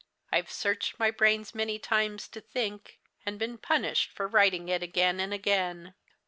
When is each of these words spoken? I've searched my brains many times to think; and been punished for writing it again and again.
I've 0.31 0.49
searched 0.49 0.97
my 0.97 1.11
brains 1.11 1.53
many 1.53 1.77
times 1.77 2.27
to 2.29 2.41
think; 2.41 2.97
and 3.23 3.37
been 3.37 3.59
punished 3.59 4.09
for 4.09 4.27
writing 4.27 4.67
it 4.67 4.81
again 4.81 5.19
and 5.19 5.31
again. 5.31 5.93